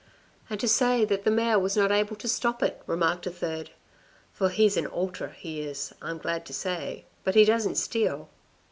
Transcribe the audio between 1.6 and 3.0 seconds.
not able to stop it,"